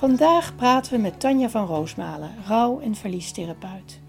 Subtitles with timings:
[0.00, 4.00] Vandaag praten we met Tanja van Roosmalen, rouw- en verliestherapeut.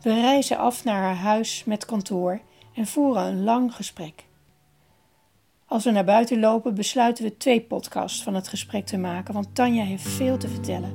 [0.00, 2.40] We reizen af naar haar huis met kantoor
[2.74, 4.24] en voeren een lang gesprek.
[5.66, 9.54] Als we naar buiten lopen, besluiten we twee podcasts van het gesprek te maken, want
[9.54, 10.94] Tanja heeft veel te vertellen.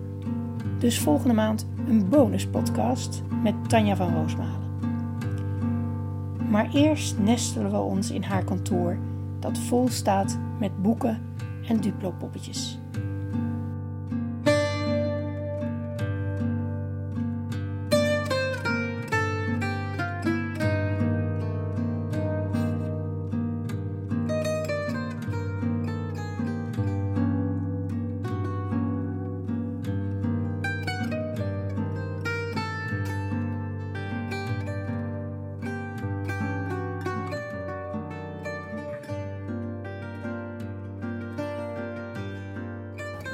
[0.80, 4.78] Dus volgende maand een bonuspodcast met Tanja van Roosmalen.
[6.50, 8.98] Maar eerst nestelen we ons in haar kantoor,
[9.40, 11.36] dat vol staat met boeken
[11.68, 12.79] en duplo-poppetjes.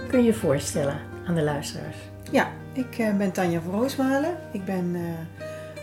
[0.07, 1.97] Kun je voorstellen aan de luisteraars?
[2.31, 4.37] Ja, ik eh, ben Tanja van Roosmalen.
[4.51, 5.01] Ik ben uh,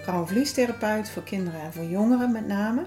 [0.06, 2.84] rouw- en verliestherapeut voor kinderen en voor jongeren met name.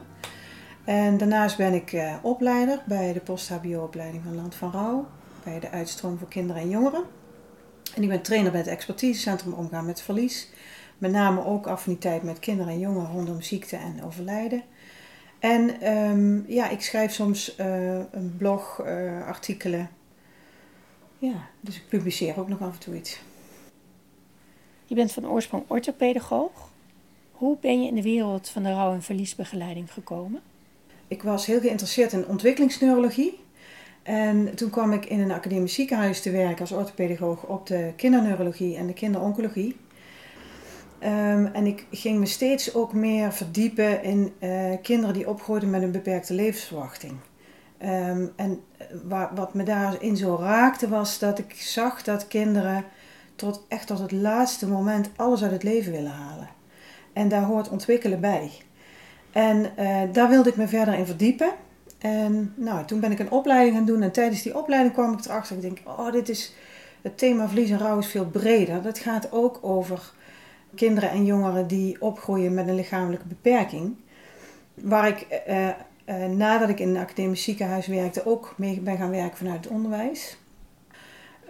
[0.84, 5.08] En daarnaast ben ik uh, opleider bij de post-HBO-opleiding van Land van Rouw,
[5.44, 7.04] bij de uitstroom voor kinderen en jongeren.
[7.96, 10.50] En ik ben trainer bij het expertisecentrum Omgaan met Verlies.
[10.98, 14.64] Met name ook affiniteit met kinderen en jongeren rondom ziekte en overlijden.
[15.40, 17.56] En um, ja, ik schrijf soms
[18.12, 18.82] een blog,
[19.26, 19.90] artikelen
[21.26, 23.22] ja, dus ik publiceer ook nog af en toe iets.
[24.86, 26.70] Je bent van oorsprong orthopedagoog.
[27.32, 30.42] Hoe ben je in de wereld van de rouw- en verliesbegeleiding gekomen?
[31.08, 33.40] Ik was heel geïnteresseerd in ontwikkelingsneurologie.
[34.04, 38.76] En toen kwam ik in een academisch ziekenhuis te werken als orthopedagoog op de kinderneurologie
[38.76, 39.76] en de kinderoncologie.
[41.00, 45.82] Um, en ik ging me steeds ook meer verdiepen in uh, kinderen die opgroeiden met
[45.82, 47.14] een beperkte levensverwachting.
[47.86, 48.64] Um, en
[49.04, 52.84] waar, wat me daarin zo raakte was dat ik zag dat kinderen
[53.36, 56.50] tot echt tot het laatste moment alles uit het leven willen halen.
[57.14, 58.52] En daar hoort ontwikkelen bij.
[59.32, 61.52] En uh, daar wilde ik me verder in verdiepen.
[61.98, 64.02] En nou, toen ben ik een opleiding gaan doen.
[64.02, 65.56] En tijdens die opleiding kwam ik erachter.
[65.56, 66.54] Ik denk, oh, dit is
[67.02, 68.82] het thema verlies en rouw is veel breder.
[68.82, 70.14] Dat gaat ook over
[70.76, 73.96] kinderen en jongeren die opgroeien met een lichamelijke beperking.
[74.74, 75.70] Waar ik uh,
[76.06, 79.74] uh, nadat ik in een academisch ziekenhuis werkte, ook mee ben gaan werken vanuit het
[79.74, 80.38] onderwijs.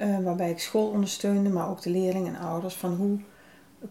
[0.02, 2.76] Uh, waarbij ik school ondersteunde, maar ook de leerlingen en ouders.
[2.76, 3.20] Van hoe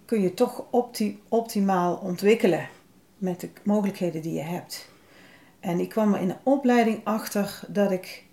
[0.04, 2.68] kun je toch opti optimaal ontwikkelen
[3.18, 4.88] met de mogelijkheden die je hebt.
[5.60, 8.24] En ik kwam er in de opleiding achter dat ik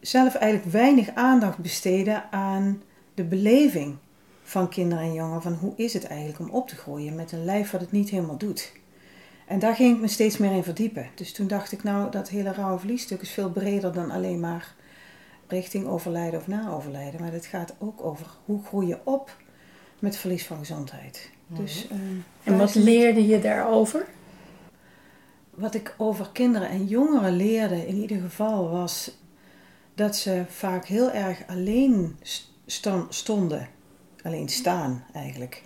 [0.00, 2.82] zelf eigenlijk weinig aandacht besteedde aan
[3.14, 3.96] de beleving
[4.42, 5.42] van kinderen en jongeren.
[5.42, 8.10] Van hoe is het eigenlijk om op te groeien met een lijf wat het niet
[8.10, 8.72] helemaal doet.
[9.46, 11.10] En daar ging ik me steeds meer in verdiepen.
[11.14, 14.40] Dus toen dacht ik, nou, dat hele rouw- en verliesstuk is veel breder dan alleen
[14.40, 14.74] maar
[15.46, 17.20] richting overlijden of na overlijden.
[17.20, 19.36] Maar het gaat ook over hoe groei je op
[19.98, 21.30] met verlies van gezondheid.
[21.46, 21.98] Dus, uh,
[22.42, 24.06] en wat leerde je daarover?
[25.50, 29.16] Wat ik over kinderen en jongeren leerde in ieder geval was
[29.94, 32.16] dat ze vaak heel erg alleen
[33.08, 33.68] stonden.
[34.22, 35.62] Alleen staan eigenlijk.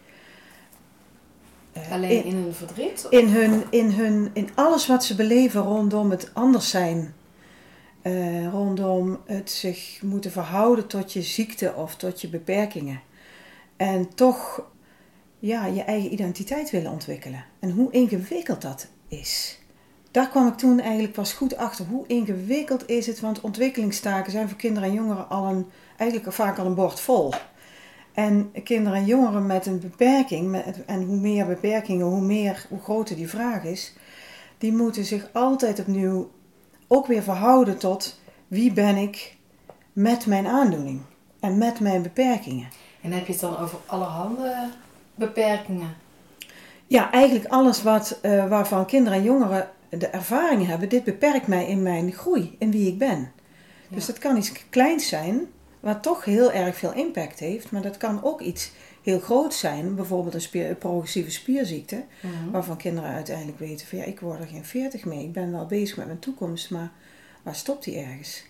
[1.90, 3.06] Alleen in, in hun verdriet?
[3.10, 7.14] In, hun, in, hun, in alles wat ze beleven rondom het anders zijn.
[8.02, 13.00] Uh, rondom het zich moeten verhouden tot je ziekte of tot je beperkingen.
[13.76, 14.62] En toch
[15.38, 17.44] ja, je eigen identiteit willen ontwikkelen.
[17.60, 19.58] En hoe ingewikkeld dat is.
[20.10, 21.84] Daar kwam ik toen eigenlijk pas goed achter.
[21.84, 23.20] Hoe ingewikkeld is het?
[23.20, 25.66] Want ontwikkelingstaken zijn voor kinderen en jongeren al een,
[25.96, 27.32] eigenlijk vaak al een bord vol.
[28.16, 32.80] En kinderen en jongeren met een beperking, met, en hoe meer beperkingen, hoe, meer, hoe
[32.80, 33.96] groter die vraag is,
[34.58, 36.30] die moeten zich altijd opnieuw
[36.86, 39.36] ook weer verhouden tot wie ben ik
[39.92, 41.00] met mijn aandoening
[41.40, 42.68] en met mijn beperkingen.
[43.00, 44.68] En heb je het dan over allerhande
[45.14, 45.96] beperkingen?
[46.86, 51.66] Ja, eigenlijk alles wat, uh, waarvan kinderen en jongeren de ervaring hebben, dit beperkt mij
[51.66, 53.32] in mijn groei, in wie ik ben.
[53.88, 55.46] Dus dat kan iets kleins zijn,
[55.86, 58.70] wat toch heel erg veel impact heeft, maar dat kan ook iets
[59.02, 62.50] heel groot zijn, bijvoorbeeld een, spier, een progressieve spierziekte, Mhm.
[62.50, 65.66] waarvan kinderen uiteindelijk weten van ja, ik word er geen 40 mee, ik ben wel
[65.66, 66.90] bezig met mijn toekomst, maar
[67.42, 68.44] waar stopt die ergens?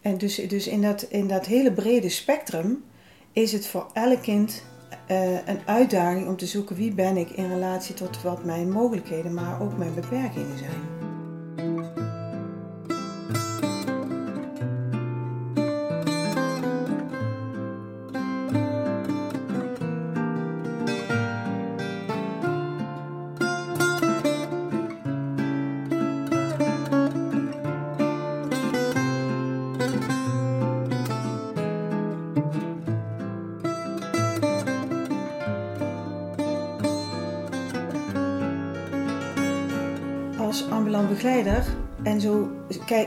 [0.00, 2.84] En dus, dus in, dat, in dat hele brede spectrum
[3.32, 4.62] is het voor elk kind
[5.06, 9.34] eh, een uitdaging om te zoeken wie ben ik in relatie tot wat mijn mogelijkheden,
[9.34, 10.93] maar ook mijn beperkingen zijn.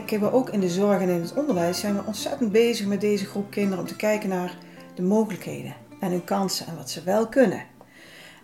[0.08, 3.00] Kijken we ook in de zorg en in het onderwijs, zijn we ontzettend bezig met
[3.00, 4.58] deze groep kinderen om te kijken naar
[4.94, 7.64] de mogelijkheden en hun kansen en wat ze wel kunnen.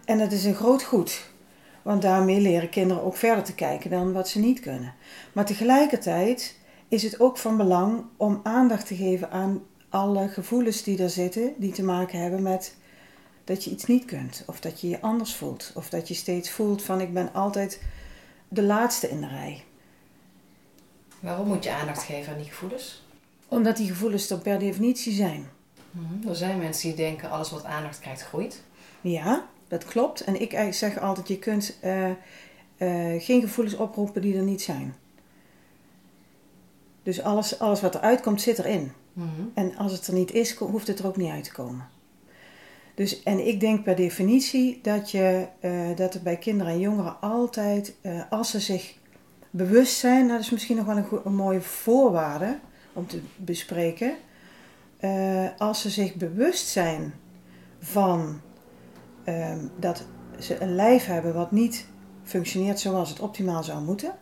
[0.05, 1.31] En dat is een groot goed,
[1.83, 4.95] want daarmee leren kinderen ook verder te kijken dan wat ze niet kunnen.
[5.33, 6.59] Maar tegelijkertijd
[6.89, 11.53] is het ook van belang om aandacht te geven aan alle gevoelens die er zitten,
[11.57, 12.77] die te maken hebben met
[13.45, 16.51] dat je iets niet kunt, of dat je je anders voelt, of dat je steeds
[16.51, 17.83] voelt van ik ben altijd
[18.49, 19.65] de laatste in de rij.
[21.25, 23.03] Waarom moet je aandacht geven aan die gevoelens?
[23.49, 25.49] Omdat die gevoelens er per definitie zijn.
[25.91, 26.29] Mhm.
[26.29, 28.62] Er zijn mensen die denken alles wat aandacht krijgt groeit.
[29.00, 30.21] Ja, dat klopt.
[30.21, 34.62] En ik eigenlijk zeg altijd, je kunt eh, eh, geen gevoelens oproepen die er niet
[34.62, 34.94] zijn.
[37.03, 38.93] Dus alles, alles wat eruit komt, zit erin.
[39.12, 39.29] Mhm.
[39.55, 41.88] En als het er niet is, hoeft het er ook niet uit te komen.
[42.94, 47.20] Dus, en ik denk per definitie dat, je, eh, dat er bij kinderen en jongeren
[47.20, 47.94] altijd,
[48.31, 48.94] als ze zich
[49.56, 52.59] bewust zijn, dat is misschien nog wel een mooie voorwaarde
[52.93, 54.17] om te bespreken,
[54.97, 57.15] eh, als ze zich bewust zijn
[57.79, 58.41] van
[59.25, 60.05] ehm, dat
[60.39, 61.87] ze een lijf hebben wat niet
[62.23, 64.15] functioneert zoals het optimaal zou moeten,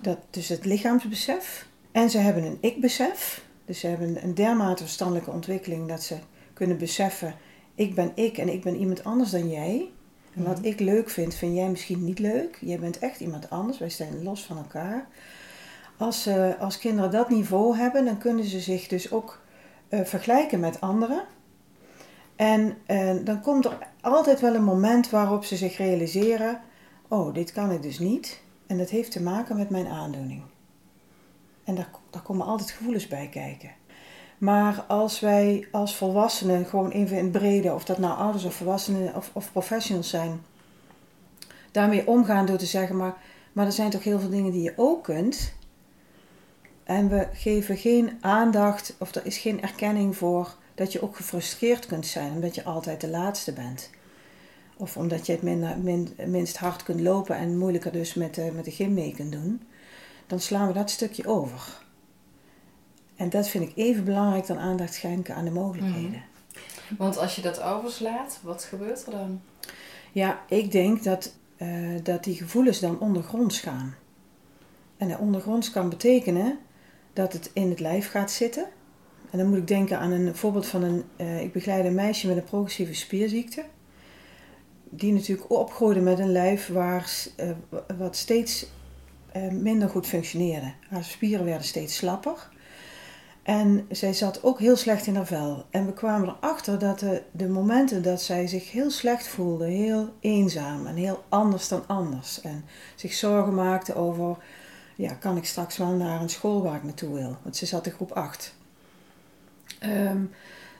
[0.00, 5.30] dat, dus het lichaamsbesef, en ze hebben een ik-besef, dus ze hebben een dermate verstandelijke
[5.30, 6.16] ontwikkeling dat ze
[6.52, 7.34] kunnen beseffen:
[7.74, 9.90] ik ben ik en ik ben iemand anders dan jij.
[10.34, 12.58] En wat ik leuk vind, vind jij misschien niet leuk.
[12.60, 13.78] Jij bent echt iemand anders.
[13.78, 15.06] Wij zijn los van elkaar.
[15.96, 19.40] Als, ze als kinderen dat niveau hebben, dan kunnen ze zich dus ook
[19.88, 21.24] eh, vergelijken met anderen.
[22.36, 26.60] En eh, dan komt er altijd wel een moment waarop ze zich realiseren:
[27.08, 28.40] oh, dit kan ik dus niet.
[28.66, 30.42] En dat heeft te maken met mijn aandoening.
[31.64, 33.70] En daar, daar komen altijd gevoelens bij kijken.
[34.42, 38.54] Maar als wij als volwassenen, gewoon even in het brede, of dat nou ouders of
[38.54, 40.42] volwassenen of, of professionals zijn,
[41.70, 43.16] daarmee omgaan door te zeggen, maar,
[43.52, 45.52] maar er zijn toch heel veel dingen die je ook kunt.
[46.84, 51.86] En we geven geen aandacht, of er is geen erkenning voor dat je ook gefrustreerd
[51.86, 53.90] kunt zijn, omdat je altijd de laatste bent.
[54.76, 55.42] Of omdat je het
[55.82, 59.32] min, minst hard kunt lopen en moeilijker dus met de, met de gym mee kunt
[59.32, 59.62] doen.
[60.26, 61.80] Dan slaan we dat stukje over.
[63.16, 66.22] En dat vind ik even belangrijk dan aandacht schenken aan de mogelijkheden.
[66.98, 69.40] Want als je dat overslaat, wat gebeurt er dan?
[70.12, 71.68] Ja, ik denk dat, eh,
[72.02, 73.94] dat die gevoelens dan ondergronds gaan.
[74.96, 76.58] En ondergronds kan betekenen
[77.12, 78.66] dat het in het lijf gaat zitten.
[79.30, 81.04] En dan moet ik denken aan een voorbeeld van een...
[81.16, 83.64] eh, ik begeleid een meisje met een progressieve spierziekte.
[84.90, 87.50] Die natuurlijk opgroeide met een lijf waar, eh,
[87.98, 88.66] wat steeds
[89.50, 90.72] minder goed functioneerde.
[90.88, 92.48] Haar spieren werden steeds slapper.
[93.42, 95.64] En zij zat ook heel slecht in haar vel.
[95.70, 100.86] En we kwamen erachter dat de, momenten dat zij zich heel slecht voelde, heel eenzaam
[100.86, 102.40] en heel anders dan anders.
[102.40, 104.36] En zich zorgen maakte over,
[104.96, 107.36] ja, kan ik straks wel naar een school waar ik naartoe wil?
[107.42, 108.54] Want ze zat in groep 8.
[109.78, 110.24] Ehm,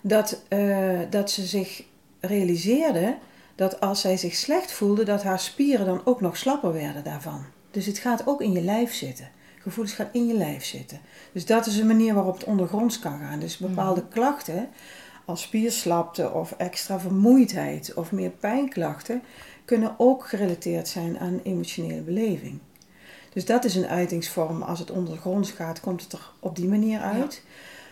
[0.01, 1.85] dat, eh, dat ze zich
[2.21, 3.17] realiseerde
[3.55, 7.45] dat als zij zich slecht voelde, dat haar spieren dan ook nog slapper werden daarvan.
[7.71, 9.29] Dus het gaat ook in je lijf zitten.
[9.63, 11.01] Gevoelens gaan in je lijf zitten.
[11.33, 13.39] Dus dat is een manier waarop het ondergronds kan gaan.
[13.39, 14.69] Dus bepaalde klachten,
[15.25, 19.23] als spierslapte of extra vermoeidheid of meer pijnklachten,
[19.65, 22.59] kunnen ook gerelateerd zijn aan emotionele beleving.
[23.33, 24.63] Dus dat is een uitingsvorm.
[24.63, 27.43] Als het ondergronds gaat, komt het er op die manier uit.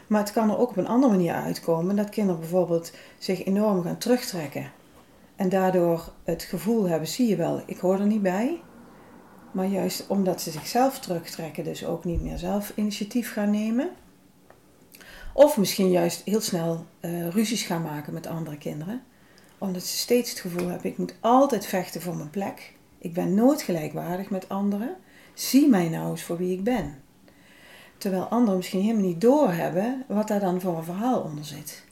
[0.06, 1.96] Maar het kan er ook op een andere manier uitkomen.
[1.96, 4.72] Dat kinderen bijvoorbeeld zich enorm gaan terugtrekken.
[5.36, 8.60] En daardoor het gevoel hebben, zie je wel, ik hoor er niet bij.
[9.50, 13.90] Maar juist omdat ze zichzelf terugtrekken, dus ook niet meer zelf initiatief gaan nemen.
[15.32, 19.02] Of misschien juist heel snel uh, ruzies gaan maken met andere kinderen.
[19.58, 22.74] Omdat ze steeds het gevoel hebben, ik moet altijd vechten voor mijn plek.
[22.98, 24.96] Ik ben nooit gelijkwaardig met anderen.
[25.34, 27.02] zie mij nou eens voor wie ik ben.
[27.98, 31.84] Terwijl anderen misschien helemaal niet doorhebben wat daar dan voor een verhaal onder zit.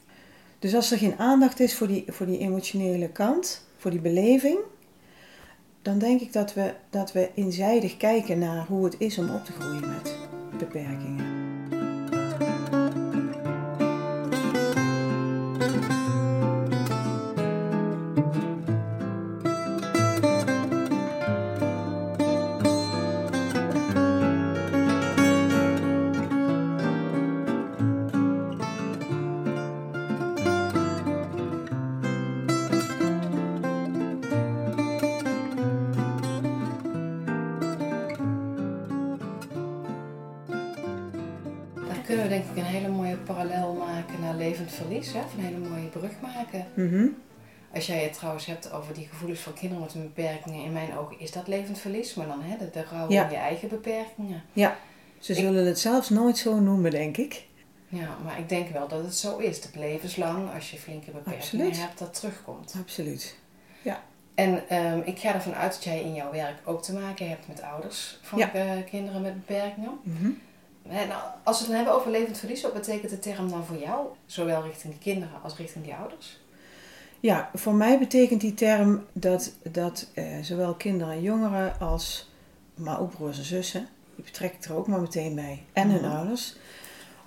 [0.59, 4.59] Dus als er geen aandacht is voor die, voor die emotionele kant, voor die beleving,
[5.89, 9.45] dan denk ik dat we, dat we eenzijdig kijken naar hoe het is om op
[9.45, 10.17] te groeien met
[10.59, 11.38] beperkingen.
[42.09, 45.13] Kunnen we denk ik een hele mooie parallel maken naar levend verlies.
[45.13, 45.19] Hè?
[45.19, 46.67] Of een hele mooie brug maken.
[46.75, 47.07] Mhm.
[47.75, 51.21] Als jij het trouwens hebt over die gevoelens van kinderen met beperkingen, in mijn ogen
[51.21, 53.29] is dat levend verlies, maar dan hè, de, de rouw Ja.
[53.31, 54.43] je eigen beperkingen.
[54.53, 54.77] Ja,
[55.19, 57.47] ze zullen het zelfs nooit zo noemen, denk ik.
[57.89, 59.61] Ja, maar ik denk wel dat het zo is.
[59.61, 61.79] Dat levenslang, als je flinke beperkingen Absoluut.
[61.81, 62.75] hebt, dat terugkomt.
[62.81, 63.37] Absoluut.
[64.35, 67.49] En ehm, ik ga ervan uit dat jij in jouw werk ook te maken hebt
[67.49, 68.47] met ouders van Ja.
[68.91, 69.99] kinderen met beperkingen.
[70.03, 70.31] Mhm.
[70.91, 71.11] En
[71.43, 74.07] als we het dan hebben over levend verlies, wat betekent de term dan voor jou?
[74.27, 76.41] Zowel richting de kinderen als richting die ouders?
[77.21, 82.31] Ja, voor mij betekent die term dat, dat eh, zowel kinderen en jongeren als,
[82.75, 86.03] maar ook broers en zussen, die betrek ik er ook maar meteen bij, en hun
[86.03, 86.17] Mhm.
[86.17, 86.57] ouders,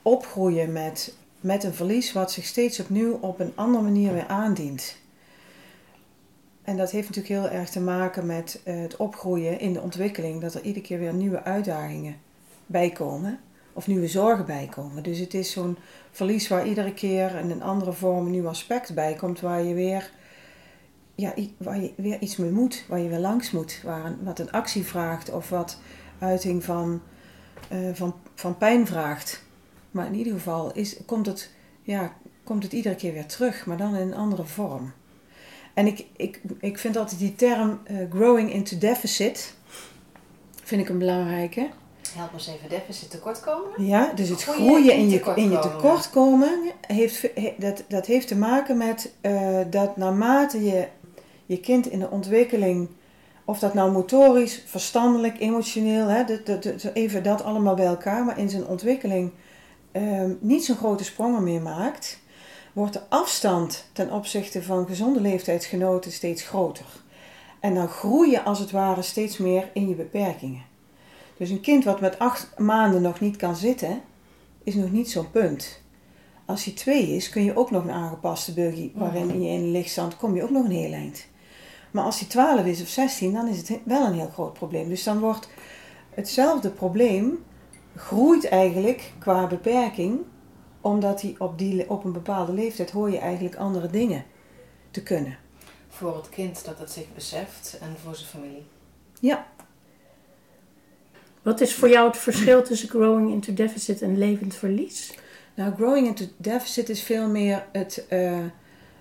[0.01, 4.95] opgroeien met, met een verlies wat zich steeds opnieuw op een andere manier weer aandient.
[6.61, 10.41] En dat heeft natuurlijk heel erg te maken met eh, het opgroeien in de ontwikkeling,
[10.41, 12.15] dat er iedere keer weer nieuwe uitdagingen
[12.65, 13.39] bij komen
[13.73, 15.03] of nieuwe zorgen bij komen.
[15.03, 15.77] Dus het is zo'n
[16.11, 19.73] verlies waar iedere keer in een andere vorm een nieuw aspect bij komt, waar je
[19.73, 20.11] weer,
[21.15, 24.39] ja, waar je weer iets mee moet, waar je weer langs moet, waar een, wat
[24.39, 25.79] een actie vraagt of wat
[26.19, 27.01] uiting van,
[27.69, 29.43] eh, van, van pijn vraagt.
[29.91, 31.51] Maar in ieder geval is, komt, het,
[31.81, 32.13] ja,
[32.43, 34.93] komt het iedere keer weer terug, maar dan in een andere vorm.
[35.73, 39.55] En ik, ik, ik vind altijd die term eh, growing into deficit,
[40.63, 41.69] vind ik een belangrijke.
[42.15, 43.85] Help ons even deficit tekortkomingen.
[43.85, 48.27] Ja, dus het Groeien groeien in je, in je tekortkomen, heeft, he- dat, dat heeft
[48.27, 50.87] te maken met eh, dat naarmate je
[51.45, 52.89] je kind in de ontwikkeling,
[53.45, 58.25] of dat nou motorisch, verstandelijk, emotioneel, hè, dat, dat, dat- even dat allemaal bij elkaar,
[58.25, 59.31] maar in zijn ontwikkeling
[59.91, 62.19] ehm, niet zo'n grote sprongen meer maakt,
[62.73, 66.85] wordt de afstand ten opzichte van gezonde leeftijdsgenoten steeds groter.
[67.59, 70.69] En dan groei je als het ware steeds meer in je beperkingen.
[71.41, 74.01] Dus een kind wat met acht maanden nog niet kan zitten,
[74.63, 75.81] is nog niet zo'n punt.
[76.45, 80.17] Als hij twee is, kun je ook nog een aangepaste buggy, waarin je in lichtstand
[80.17, 81.27] kom je ook nog een heel eind.
[81.91, 84.89] Maar als hij 12 is of 16, dan is het wel een heel groot probleem.
[84.89, 85.49] Dus dan wordt
[86.09, 87.43] hetzelfde probleem,
[87.95, 90.19] groeit eigenlijk qua beperking,
[90.81, 94.23] omdat hij op, die, op een bepaalde leeftijd hoor je eigenlijk andere dingen
[94.91, 95.37] te kunnen.
[95.89, 98.65] Voor het kind dat het zich beseft en voor zijn familie.
[99.19, 99.47] Ja,
[101.41, 105.13] Wat is voor jou het verschil tussen growing into deficit en levend verlies?
[105.53, 108.45] Nou, growing into deficit is veel meer het, eh,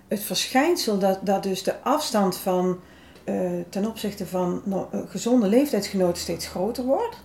[0.07, 2.79] het verschijnsel dat, dat dus de afstand van
[3.23, 7.17] eh, ten opzichte van eh, gezonde leeftijdsgenoten steeds groter wordt.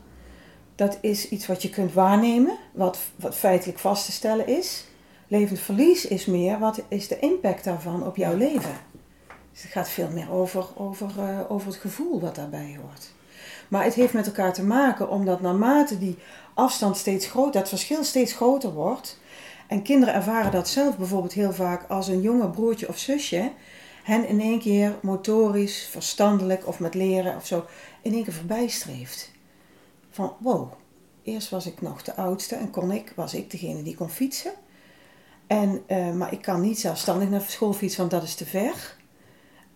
[0.75, 4.85] Dat is iets wat je kunt waarnemen, wat, wat feitelijk vast te stellen is.
[5.29, 8.77] Levend verlies is meer, wat is de impact daarvan op jouw leven?
[9.53, 11.11] Dus het gaat veel meer over, over,
[11.49, 13.15] over het gevoel wat daarbij hoort.
[13.69, 16.19] Maar het heeft met elkaar te maken omdat naarmate die
[16.55, 19.19] afstand steeds groter, dat verschil steeds groter wordt.
[19.67, 23.51] En kinderen ervaren dat zelf bijvoorbeeld heel vaak als een jonger broertje of zusje
[24.07, 27.65] hen in één keer motorisch, verstandelijk of met leren of zo
[28.03, 29.31] in één keer voorbij streeft.
[30.11, 30.73] Van wow,
[31.23, 34.53] eerst was ik nog de oudste en kon ik, was ik degene die kon fietsen.
[35.47, 38.97] En, eh, maar ik kan niet zelfstandig naar school fietsen, want dat is te ver.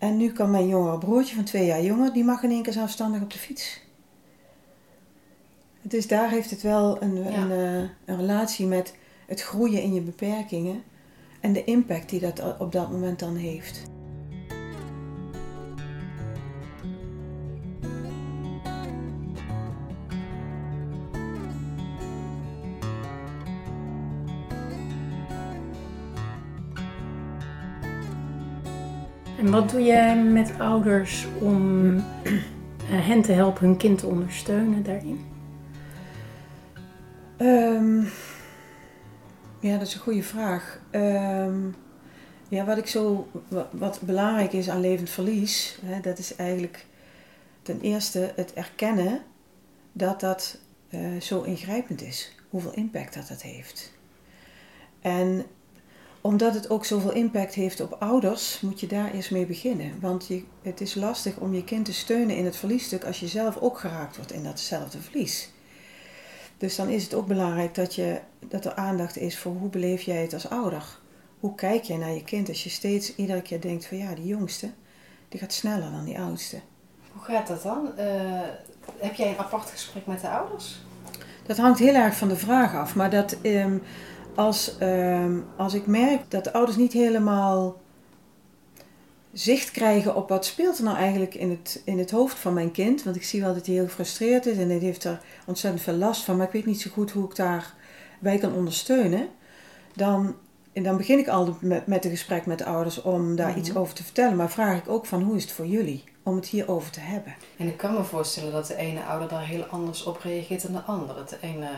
[0.00, 2.72] En nu kan mijn jongere broertje van twee jaar jonger, die mag in één keer
[2.72, 3.80] zelfstandig op de fiets.
[5.82, 7.22] Dus daar heeft het wel een, Ja.
[7.36, 8.94] een, eh, een relatie met
[9.26, 10.82] het groeien in je beperkingen
[11.40, 13.82] en de impact die dat op dat moment dan heeft.
[29.40, 32.32] En wat doe je met ouders om eh,
[32.88, 35.20] hen te helpen hun kind te ondersteunen daarin?
[37.36, 38.00] Ehm,
[39.60, 40.80] ja, dat is een goede vraag.
[40.90, 41.58] Ehm,
[42.48, 46.86] ja, wat ik zo, wa- wat belangrijk is aan levend verlies, hè, dat is eigenlijk
[47.62, 49.22] ten eerste het erkennen
[49.92, 50.58] dat dat
[50.90, 52.36] uh, zo ingrijpend is.
[52.48, 53.92] Hoeveel impact dat dat heeft.
[55.00, 55.44] En
[56.20, 60.00] omdat het ook zoveel impact heeft op ouders, moet je daar eerst mee beginnen.
[60.00, 63.28] Want je, het is lastig om je kind te steunen in het verliesstuk als je
[63.28, 65.50] zelf ook geraakt wordt in datzelfde verlies.
[66.58, 70.02] Dus dan is het ook belangrijk dat, je, dat er aandacht is voor hoe beleef
[70.02, 70.98] jij het als ouder.
[71.40, 74.26] Hoe kijk jij naar je kind als je steeds iedere keer denkt van ja, die
[74.26, 74.70] jongste,
[75.28, 76.60] die gaat sneller dan die oudste.
[77.12, 77.92] Hoe gaat dat dan?
[77.98, 78.04] Uh,
[78.98, 80.80] heb jij een apart gesprek met de ouders?
[81.46, 82.94] Dat hangt heel erg van de vraag af.
[82.94, 83.82] Maar dat, um,
[84.34, 87.80] als, ehm, als ik merk dat de ouders niet helemaal
[89.32, 92.70] zicht krijgen op wat speelt er nou eigenlijk in het, in het hoofd van mijn
[92.70, 93.02] kind.
[93.02, 95.94] Want ik zie wel dat hij heel gefrustreerd is en hij heeft er ontzettend veel
[95.94, 96.36] last van.
[96.36, 99.28] Maar ik weet niet zo goed hoe ik daarbij kan ondersteunen.
[99.94, 100.36] Dan,
[100.72, 103.68] en dan begin ik al met, met een gesprek met de ouders om daar iets
[103.68, 103.78] mhm.
[103.78, 104.36] over te vertellen.
[104.36, 106.04] Maar vraag ik ook van hoe is het voor jullie?
[106.22, 107.34] Om het hierover te hebben.
[107.56, 110.72] En ik kan me voorstellen dat de ene ouder daar heel anders op reageert dan
[110.72, 111.24] de andere.
[111.24, 111.68] De ene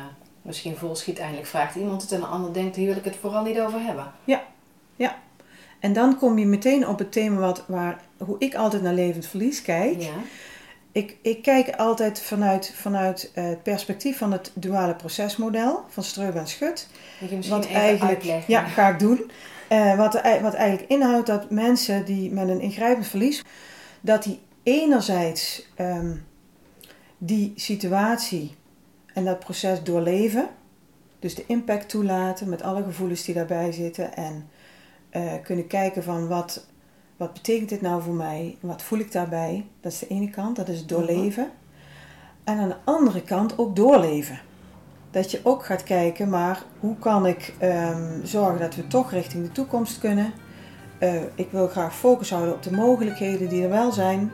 [0.43, 3.43] misschien volschiet eindelijk vraagt iemand het en de ander denkt hier wil ik het vooral
[3.43, 4.13] niet over hebben.
[4.25, 4.43] Ja,
[4.97, 5.17] ja.
[5.81, 9.27] En dan kom je meteen op het thema wat, waar, hoe ik altijd naar levend
[9.27, 10.01] verlies kijk.
[10.01, 10.15] Ja.
[10.93, 16.47] Ik, ik kijk altijd vanuit, vanuit het perspectief van het duale procesmodel van Streub en
[16.47, 16.89] Schut.
[17.49, 19.31] wat eigenlijk, Ja, ga ik doen.
[19.69, 23.45] Uh, wat, wat eigenlijk inhoudt dat mensen die met een ingrijpend verlies,
[24.01, 26.27] dat die enerzijds um,
[27.19, 28.55] die situatie
[29.15, 30.49] en dat proces doorleven.
[31.19, 34.17] Dus de impact toelaten met alle gevoelens die daarbij zitten.
[34.17, 34.49] En
[35.13, 36.67] uh, kunnen kijken van wat,
[37.17, 38.57] wat betekent dit nou voor mij?
[38.61, 39.67] Wat voel ik daarbij?
[39.81, 41.51] Dat is de ene kant, dat is doorleven.
[42.45, 44.41] En aan de andere kant ook doorleven.
[45.11, 49.45] Dat je ook gaat kijken, maar hoe kan ik um, zorgen dat we toch richting
[49.45, 50.33] de toekomst kunnen?
[51.01, 54.33] Uh, ik wil graag focus houden op de mogelijkheden die er wel zijn.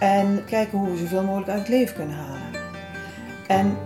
[0.00, 2.62] En kijken hoe we zoveel mogelijk uit het leven kunnen halen.
[3.46, 3.76] En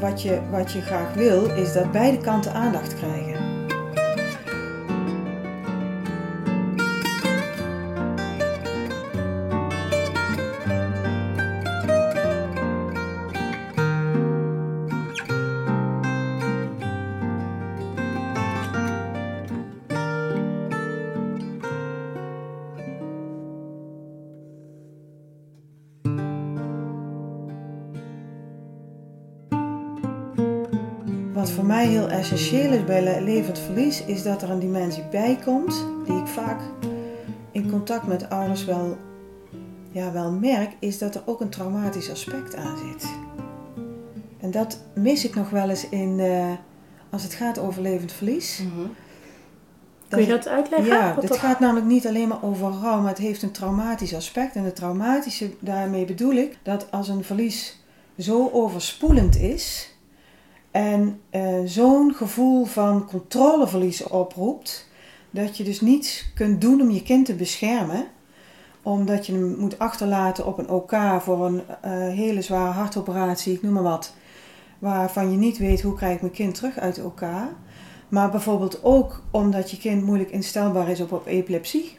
[0.00, 3.45] wat je, wat je graag wil, is dat beide kanten aandacht krijgen.
[31.56, 35.86] Voor mij heel essentieel is bij levend verlies, is dat er een dimensie bij komt,
[36.06, 36.60] die ik vaak
[37.50, 38.96] in contact met ouders wel,
[39.90, 43.10] ja, wel merk, is dat er ook een traumatisch aspect aan zit.
[44.40, 46.52] En dat mis ik nog wel eens in, uh,
[47.10, 48.60] als het gaat over levend verlies.
[48.62, 48.94] Mm -hmm.
[50.08, 50.88] Kun je dat uitleggen?
[50.88, 54.56] Ja, het gaat namelijk niet alleen maar over rouw, maar het heeft een traumatisch aspect.
[54.56, 57.80] En het traumatische, daarmee bedoel ik dat als een verlies
[58.18, 59.95] zo overspoelend is,
[60.76, 64.88] en uh, zo'n gevoel van controleverlies oproept,
[65.30, 68.06] dat je dus niets kunt doen om je kind te beschermen,
[68.82, 73.62] omdat je hem moet achterlaten op een OK voor een uh, hele zware hartoperatie, ik
[73.62, 74.14] noem maar wat,
[74.78, 77.22] waarvan je niet weet hoe krijg ik mijn kind terug uit de OK.
[78.08, 81.98] Maar bijvoorbeeld ook omdat je kind moeilijk instelbaar is op, epilepsie.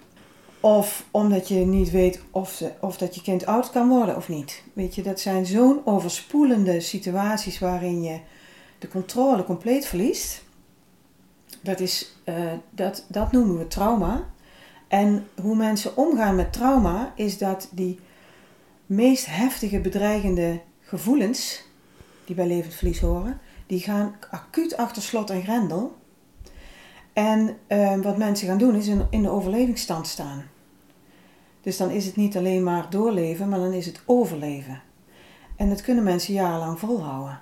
[0.59, 4.63] Of omdat je niet weet of, of dat je kind oud kan worden of niet.
[4.73, 8.19] Weet je, dat zijn zo'n overspoelende situaties waarin je
[8.79, 10.43] de controle compleet verliest.
[11.61, 14.25] Dat, is, uh, dat, dat noemen we trauma.
[14.87, 17.99] En hoe mensen omgaan met trauma is dat die
[18.85, 21.63] meest heftige bedreigende gevoelens,
[22.25, 25.95] die bij levend verlies horen, die gaan acuut achter slot en grendel.
[27.13, 30.43] En uh, wat mensen gaan doen is in, in de overlevingsstand staan.
[31.61, 34.81] Dus dan is het niet alleen maar doorleven, maar dan is het overleven.
[35.55, 37.39] En dat kunnen mensen jarenlang volhouden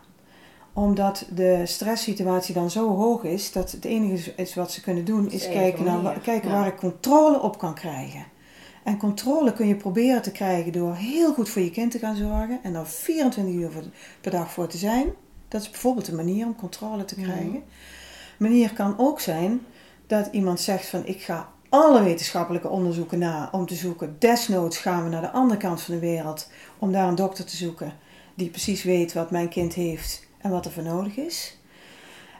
[0.75, 5.31] omdat de stresssituatie dan zo hoog is dat het enige is wat ze kunnen doen
[5.31, 8.25] is kijken, naar, kijken waar ik controle op kan krijgen.
[8.83, 12.15] En controle kun je proberen te krijgen door heel goed voor je kind te gaan
[12.15, 13.71] zorgen en er 24 uur
[14.21, 15.13] per dag voor te zijn.
[15.47, 17.63] Dat is bijvoorbeeld een manier om controle te krijgen.
[18.37, 19.61] Manier kan ook zijn
[20.07, 24.15] dat iemand zegt van ik ga alle wetenschappelijke onderzoeken na om te zoeken.
[24.19, 27.55] Desnoods gaan we naar de andere kant van de wereld om daar een dokter te
[27.55, 27.93] zoeken
[28.33, 31.57] die precies weet wat mijn kind heeft en wat er voor nodig is.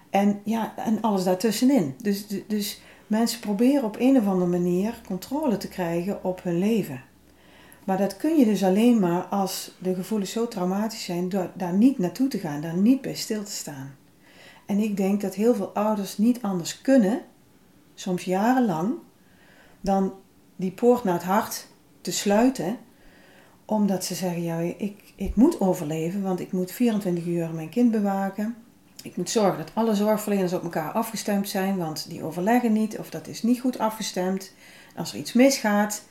[0.09, 1.95] En ja, en alles daartussenin.
[2.01, 7.03] Dus, dus mensen proberen op een of andere manier controle te krijgen op hun leven.
[7.83, 11.73] Maar dat kun je dus alleen maar als de gevoelens zo traumatisch zijn, door daar
[11.73, 13.95] niet naartoe te gaan, daar niet bij stil te staan.
[14.65, 17.21] En ik denk dat heel veel ouders niet anders kunnen,
[17.93, 18.93] soms jarenlang,
[19.81, 20.13] dan
[20.55, 21.67] die poort naar het hart
[22.01, 22.77] te sluiten
[23.65, 27.91] Omdat ze zeggen, ja, ik, ik moet overleven, want ik moet 24 uur mijn kind
[27.91, 28.55] bewaken.
[29.03, 33.09] Ik moet zorgen dat alle zorgverleners op elkaar afgestemd zijn, want die overleggen niet of
[33.09, 34.53] dat is niet goed afgestemd.
[34.95, 36.03] Als er iets misgaat,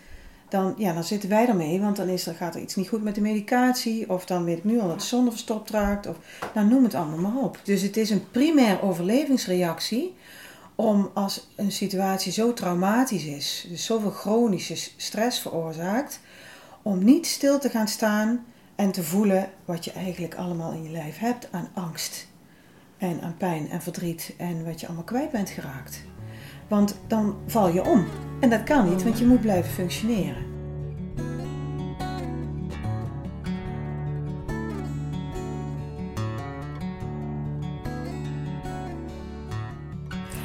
[0.48, 3.02] dan, ja, dan zitten wij ermee, want dan is er, gaat er iets niet goed
[3.02, 6.16] met de medicatie, of dan weet ik nu al dat de zonde verstopt raakt, of
[6.54, 7.58] nou, noem het allemaal maar op.
[7.62, 10.14] Dus het is een primair overlevingsreactie
[10.74, 16.20] om als een situatie zo traumatisch is, dus zoveel chronische stress veroorzaakt,
[16.84, 18.44] om niet stil te gaan staan
[18.74, 22.26] en te voelen wat je eigenlijk allemaal in je lijf hebt aan angst
[22.98, 26.04] en aan pijn en verdriet en wat je allemaal kwijt bent geraakt.
[26.68, 28.06] Want dan val je om.
[28.40, 30.53] En dat kan niet, want je moet blijven functioneren.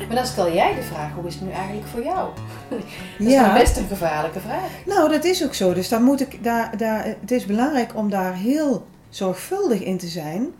[0.08, 2.30] Maar dan stel jij de vraag, hoe is het nu eigenlijk voor jou?
[2.70, 2.80] Dat
[3.18, 3.54] is ja.
[3.54, 4.70] best een gevaarlijke vraag.
[4.86, 5.74] Nou, dat is ook zo.
[5.74, 10.08] Dus dan moet ik daar, daar, het is belangrijk om daar heel zorgvuldig in te
[10.08, 10.54] zijn.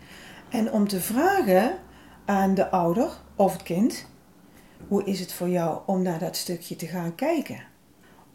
[0.50, 1.72] En om te vragen
[2.26, 4.06] aan de ouder of het kind:
[4.88, 7.64] hoe is het voor jou om naar dat stukje te gaan kijken?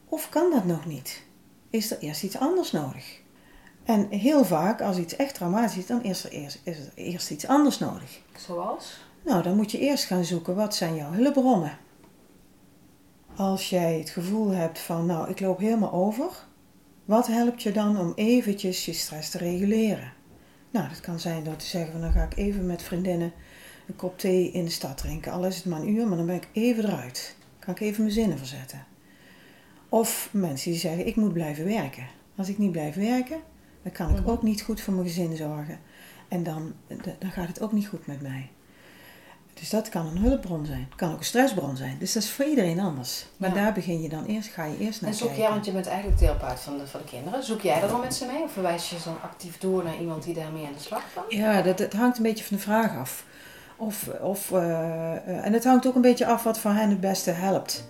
[0.08, 1.22] Of kan dat nog niet?
[1.70, 3.22] Is er eerst iets anders nodig?
[3.84, 7.30] En heel vaak, als iets echt traumatisch is, dan is er eerst, is er eerst
[7.30, 8.20] iets anders nodig.
[8.36, 9.03] Zoals?
[9.24, 11.78] Nou, dan moet je eerst gaan zoeken, wat zijn jouw hulpbronnen?
[13.36, 16.46] Als jij het gevoel hebt van, nou, ik loop helemaal over,
[17.04, 20.12] wat helpt je dan om eventjes je stress te reguleren?
[20.70, 23.32] Nou, dat kan zijn door te zeggen, van, dan ga ik even met vriendinnen
[23.86, 25.32] een kop thee in de stad drinken.
[25.32, 27.36] Al is het maar een uur, maar dan ben ik even eruit.
[27.58, 28.86] Kan ik even mijn zinnen verzetten.
[29.88, 32.06] Of mensen die zeggen, ik moet blijven werken.
[32.36, 33.40] Als ik niet blijf werken,
[33.82, 34.30] dan kan ik mhm.
[34.30, 35.78] ook niet goed voor mijn gezin zorgen.
[36.28, 36.72] En dan,
[37.18, 38.50] dan gaat het ook niet goed met mij.
[39.54, 40.86] Dus dat kan een hulpbron zijn.
[40.88, 41.96] Het kan ook een stressbron zijn.
[41.98, 43.26] Dus dat is voor iedereen anders.
[43.36, 45.72] Maar daar begin je dan eerst, ga je eerst naar En zoek jij, want je
[45.72, 47.44] bent eigenlijk therapeut van de, van de kinderen.
[47.44, 48.42] Zoek jij dat dan met ze mee?
[48.42, 51.22] Of verwijs je ze dan actief door naar iemand die daarmee aan de slag kan?
[51.28, 53.24] Ja, dat, het hangt een beetje van de vraag af.
[53.76, 57.30] Of, of, uh, en het hangt ook een beetje af wat voor hen het beste
[57.30, 57.88] helpt.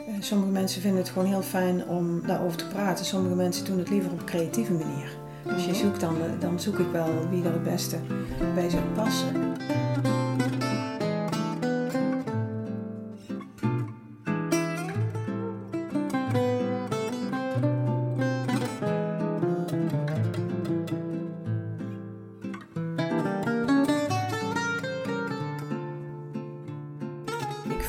[0.00, 3.04] Uh, sommige mensen vinden het gewoon heel fijn om daarover te praten.
[3.04, 5.16] Sommige mensen doen het liever op een creatieve manier.
[5.44, 5.80] Dus je mhm.
[5.80, 7.96] zoekt dan, dan zoek ik wel wie er het beste
[8.54, 9.56] bij zou passen.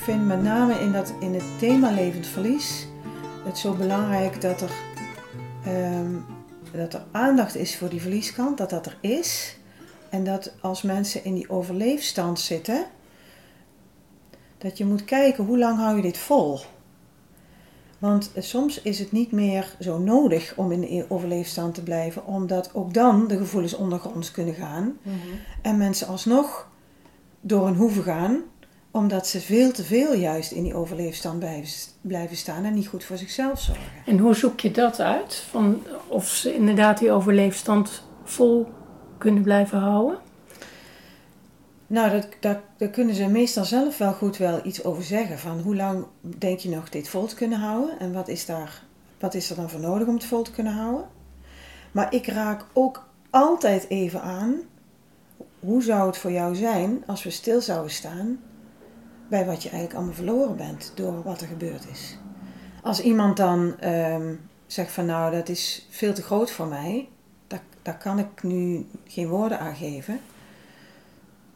[0.09, 2.87] Vind met name in, dat, in het thema levend verlies
[3.45, 4.71] het zo belangrijk dat er,
[5.65, 6.15] ehm,
[6.71, 9.57] dat er aandacht is voor die verlieskant, dat dat er is.
[10.09, 12.85] En dat als mensen in die overleefstand zitten,
[14.57, 16.59] dat je moet kijken hoe lang hou je dit vol.
[17.99, 22.73] Want soms is het niet meer zo nodig om in de overleefstand te blijven, omdat
[22.73, 24.97] ook dan de gevoelens ondergronds kunnen gaan.
[25.01, 25.15] Mhm.
[25.61, 26.69] En mensen alsnog
[27.41, 28.43] door een hoeven gaan
[28.99, 31.45] omdat ze veel te veel juist in die overleefstand
[32.01, 33.83] blijven staan en niet goed voor zichzelf zorgen.
[34.05, 35.35] En hoe zoek je dat uit?
[35.49, 38.67] Van of ze inderdaad die overleefstand vol
[39.17, 40.17] kunnen blijven houden?
[41.87, 45.39] Nou, dat, dat, daar kunnen ze meestal zelf wel goed wel iets over zeggen.
[45.39, 47.99] Van hoe lang denk je nog dit vol te kunnen houden?
[47.99, 48.83] En wat is, daar,
[49.19, 51.05] wat is er dan voor nodig om het vol te kunnen houden?
[51.91, 54.55] Maar ik raak ook altijd even aan.
[55.59, 58.39] Hoe zou het voor jou zijn als we stil zouden staan
[59.29, 62.17] bij wat je eigenlijk allemaal verloren bent door wat er gebeurd is.
[62.83, 64.35] Als iemand dan ehm,
[64.67, 67.07] zegt van nou dat is veel te groot voor mij,
[67.47, 70.19] daar, daar kan ik nu geen woorden aan geven.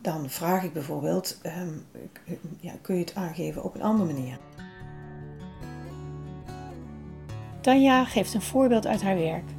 [0.02, 1.74] Dan vraag ik bijvoorbeeld, ehm,
[2.60, 4.38] ja, kun je het aangeven op een andere manier?
[7.62, 9.50] Tanja geeft een voorbeeld uit haar werk.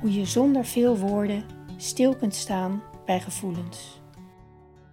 [0.00, 1.44] Hoe je zonder veel woorden
[1.76, 4.00] stil kunt staan bij gevoelens.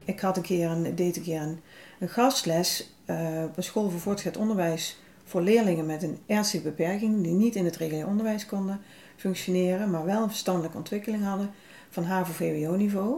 [0.05, 1.59] Ik had een keer een, deed een keer een
[2.01, 7.23] een gastles uh, op een school voor voortgezet onderwijs voor leerlingen met een ernstige beperking
[7.23, 8.81] die niet in het regulier onderwijs konden
[9.15, 11.51] functioneren, maar wel een verstandelijke ontwikkeling hadden
[11.89, 13.17] van HAVO-VWO-niveau.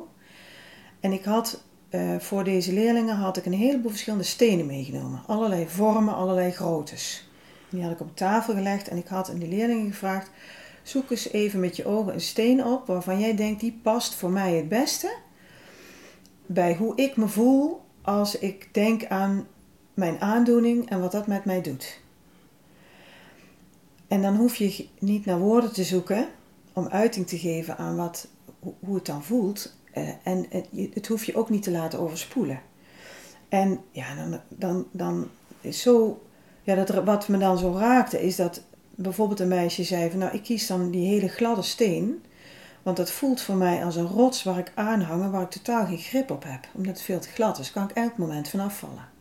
[1.00, 5.22] En ik had uh, voor deze leerlingen had ik een heleboel verschillende stenen meegenomen.
[5.28, 7.30] Allerlei vormen, allerlei groottes.
[7.69, 10.30] Die had ik op tafel gelegd en ik had aan die leerlingen gevraagd:
[10.82, 14.32] zoek eens even met je ogen een steen op waarvan jij denkt die past voor
[14.32, 15.15] mij het beste
[16.46, 19.48] bij hoe ik me voel als ik denk aan
[19.94, 22.02] mijn aandoening en wat dat met mij doet.
[24.08, 26.28] En dan hoef je niet naar woorden te zoeken
[26.74, 28.28] om uiting te geven aan wat,
[28.60, 29.76] hoe het dan voelt.
[29.92, 32.62] Eh, en het, het hoef je ook niet te laten overspoelen.
[33.50, 35.30] En ja, dan, dan, dan
[35.62, 36.22] is zo.
[36.63, 38.62] Ja, dat, wat me dan zo raakte, is dat
[38.96, 42.24] bijvoorbeeld een meisje zei van nou ik kies dan die hele gladde steen.
[42.84, 45.98] Want dat voelt voor mij als een rots waar ik en waar ik totaal geen
[45.98, 46.67] grip op heb.
[46.74, 49.12] Omdat het veel te glad is, kan ik elk moment vanaf vallen.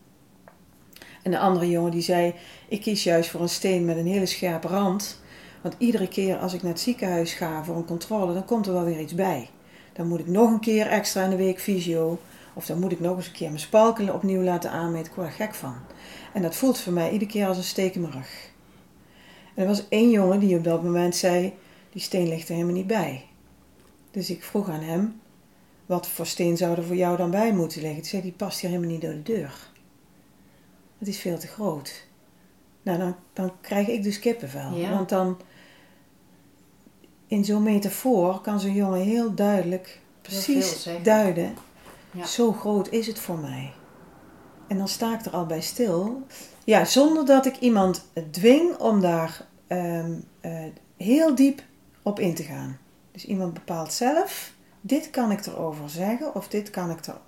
[1.23, 2.35] En de andere jongen die zei,
[2.69, 5.21] ik kies juist voor een steen met een hele scherpe rand.
[5.61, 8.73] Want iedere keer als ik naar het ziekenhuis ga voor een controle, dan komt er
[8.73, 9.49] wel weer iets bij.
[9.93, 12.19] Dan moet ik nog een keer extra in de week fysio.
[12.55, 15.07] Of dan moet ik nog eens een keer mijn spalken opnieuw laten aanmeten.
[15.07, 15.75] Ik word er gek van.
[16.33, 18.51] En dat voelt voor mij iedere keer als een steek in mijn rug.
[19.55, 21.53] En er was één jongen die op dat moment zei,
[21.93, 23.25] die steen ligt er helemaal niet bij.
[24.13, 25.21] Dus ik vroeg aan hem,
[25.87, 28.01] wat voor steen zou er voor jou dan bij moeten liggen?
[28.01, 29.71] Toen zei die past hier helemaal niet door de deur.
[30.99, 32.05] Het is veel te groot.
[32.83, 34.75] Nou, dan, dan krijg ik dus kippenvel.
[34.75, 34.91] Ja.
[34.91, 35.37] Want dan,
[37.27, 41.55] in zo'n metafoor kan zo'n jongen heel duidelijk, precies duiden,
[42.11, 42.27] Ja.
[42.27, 43.73] zo groot is het voor mij.
[44.69, 46.23] En dan sta ik er al bij stil.
[46.65, 50.65] Ja, zonder dat ik iemand dwing om daar ehm, eh,
[50.97, 51.63] heel diep
[52.03, 52.79] op in te gaan.
[53.13, 57.21] Dus iemand bepaalt zelf, dit kan ik erover zeggen of dit kan ik er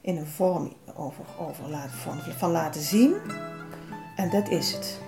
[0.00, 1.24] in een vorm over,
[2.36, 3.14] van laten zien.
[4.16, 5.00] En dat is het.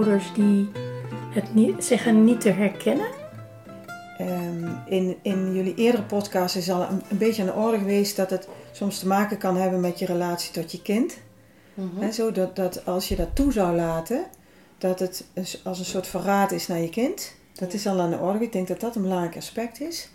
[0.00, 0.70] Ouders die
[1.30, 3.06] het niet, zeggen niet te herkennen?
[4.18, 8.16] Ehm, in, in jullie eerdere podcast is al een, een beetje aan de orde geweest
[8.16, 11.16] dat het soms te maken kan hebben met je relatie tot je kind.
[11.98, 14.24] Hè, zo dat, dat als je dat toe zou laten,
[14.78, 17.34] dat het een s- als een soort verraad is naar je kind.
[17.54, 18.44] Dat is al aan de orde.
[18.44, 20.08] Ik denk dat dat een belangrijk aspect is.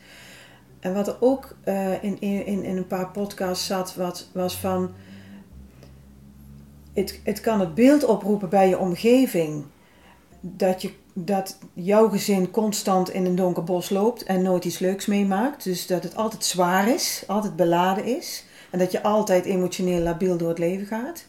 [0.80, 4.92] En wat er ook eh, in, in, in een paar podcasts zat, wat, was van...
[6.94, 9.64] Het, het kan het beeld oproepen bij je omgeving
[10.54, 15.06] dat, je, dat jouw gezin constant in een donker bos loopt en nooit iets leuks
[15.06, 15.64] meemaakt.
[15.64, 18.46] Dus dat het altijd zwaar is, altijd beladen is.
[18.72, 21.26] En dat je altijd emotioneel labiel door het leven gaat.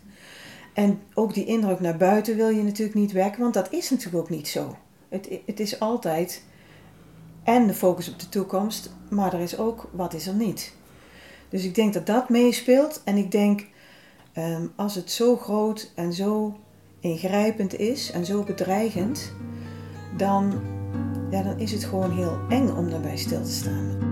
[0.75, 4.25] En ook die indruk naar buiten wil je natuurlijk niet wekken, want dat is natuurlijk
[4.25, 4.77] ook niet zo.
[5.09, 6.43] Het, het is altijd
[7.43, 10.75] en de focus op de toekomst, maar er is ook wat is er niet.
[11.49, 13.03] Dus ik denk dat dat meespeelt.
[13.05, 13.67] En ik denk,
[14.33, 16.57] ehm, als het zo groot en zo
[17.07, 19.33] ingrijpend is en zo bedreigend,
[20.17, 20.61] dan,
[21.31, 24.06] ja, dan is het gewoon heel eng om daarbij stil te staan.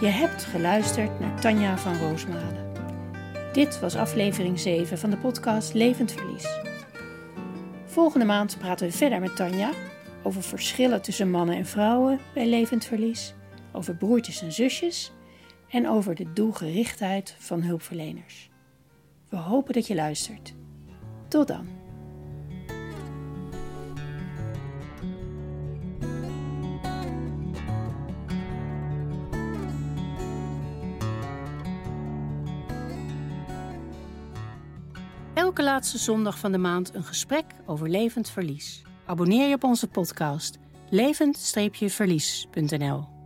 [0.00, 2.72] Je hebt geluisterd naar Tanja van Roosmalen.
[3.52, 6.58] Dit was aflevering 7 van de podcast Levend Verlies.
[7.84, 9.70] Volgende maand praten we verder met Tanja
[10.22, 13.34] over verschillen tussen mannen en vrouwen bij levend verlies,
[13.72, 15.12] over broertjes en zusjes
[15.68, 18.50] en over de doelgerichtheid van hulpverleners.
[19.28, 20.54] We hopen dat je luistert.
[21.28, 21.79] Tot dan.
[35.62, 38.82] Laatste zondag van de maand een gesprek over levend verlies.
[39.06, 40.58] Abonneer je op onze podcast
[40.90, 43.19] levend-verlies.nl